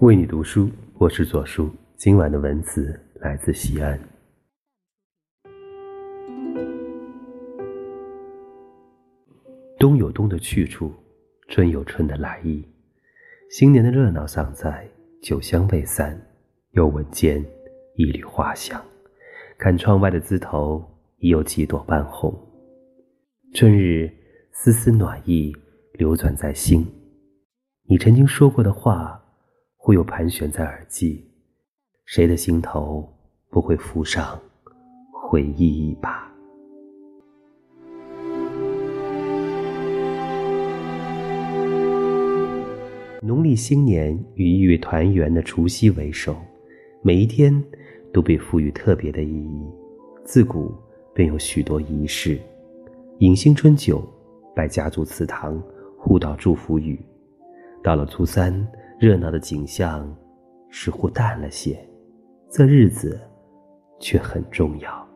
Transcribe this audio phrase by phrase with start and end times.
[0.00, 1.68] 为你读书，我是左叔。
[1.96, 3.98] 今晚的文字来自西安。
[9.76, 10.92] 冬有冬的去处，
[11.48, 12.64] 春有春的来意。
[13.50, 14.88] 新年的热闹尚在，
[15.20, 16.16] 酒香未散，
[16.74, 17.44] 又闻见
[17.96, 18.80] 一缕花香。
[19.58, 20.80] 看窗外的枝头，
[21.16, 22.32] 已有几朵半红。
[23.52, 24.08] 春日
[24.52, 25.52] 丝丝暖意
[25.94, 26.86] 流转在心，
[27.88, 29.17] 你曾经说过的话。
[29.88, 31.24] 忽又盘旋在耳际，
[32.04, 33.10] 谁的心头
[33.48, 34.38] 不会浮上
[35.10, 36.30] 回忆一把？
[43.22, 46.36] 农历新年与一月团圆的除夕为首，
[47.00, 47.64] 每一天
[48.12, 49.66] 都被赋予特别的意义。
[50.22, 50.70] 自古
[51.14, 52.38] 便有许多仪式：
[53.20, 54.06] 饮新春酒，
[54.54, 55.58] 拜家族祠堂，
[55.96, 57.00] 互道祝福语。
[57.82, 58.54] 到了初三。
[59.00, 60.12] 热闹的景象
[60.72, 61.78] 似乎淡了些，
[62.50, 63.16] 这日子
[64.00, 65.08] 却很重要。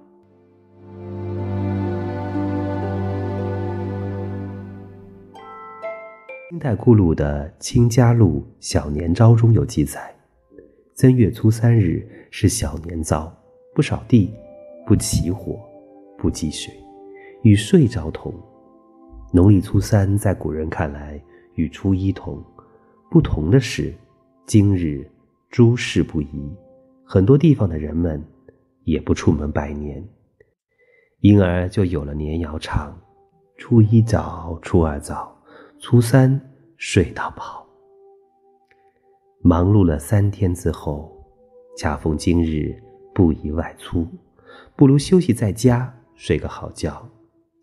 [6.48, 10.14] 清代顾录的《清嘉录小年朝》中有记载：
[10.94, 13.34] 正月初三日是小年朝，
[13.74, 14.32] 不扫地，
[14.86, 15.58] 不起火，
[16.16, 16.72] 不积水，
[17.42, 18.32] 与岁朝同。
[19.32, 21.20] 农历初三在古人看来
[21.56, 22.40] 与初一同。
[23.12, 23.94] 不同的是，
[24.46, 25.06] 今日
[25.50, 26.50] 诸事不宜，
[27.04, 28.24] 很多地方的人们
[28.84, 30.02] 也不出门拜年，
[31.20, 32.98] 因而就有了年谣唱：
[33.58, 35.30] 初一早，初二早，
[35.78, 36.40] 初三
[36.78, 37.66] 睡到饱。
[39.42, 41.14] 忙碌了三天之后，
[41.76, 42.74] 恰逢今日
[43.14, 44.08] 不宜外出，
[44.74, 47.06] 不如休息在家，睡个好觉。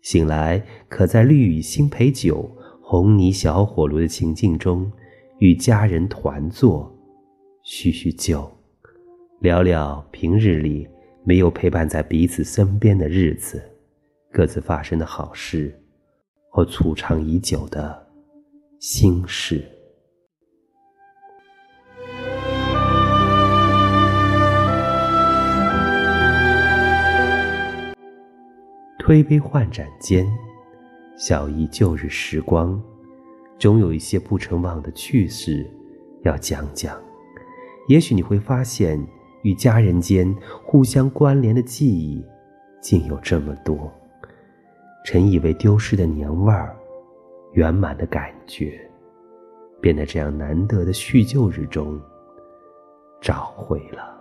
[0.00, 2.48] 醒来，可在绿雨新醅酒、
[2.80, 4.88] 红泥小火炉的情境中。
[5.40, 6.94] 与家人团坐，
[7.62, 8.46] 叙叙旧，
[9.38, 10.86] 聊聊平日里
[11.24, 13.62] 没有陪伴在彼此身边的日子，
[14.30, 15.74] 各自发生的好事，
[16.50, 18.06] 或储藏已久的
[18.78, 19.64] 心事。
[28.98, 30.30] 推杯换盏间，
[31.16, 32.78] 小忆旧日时光。
[33.60, 35.70] 总有一些不曾忘的趣事
[36.22, 36.98] 要讲讲，
[37.88, 38.98] 也许你会发现，
[39.42, 40.34] 与家人间
[40.64, 42.24] 互相关联的记忆
[42.80, 43.92] 竟有这么多。
[45.04, 46.74] 曾以为丢失的年味儿、
[47.52, 48.80] 圆满的感觉，
[49.78, 52.00] 便在这样难得的叙旧日中
[53.20, 54.18] 找回了。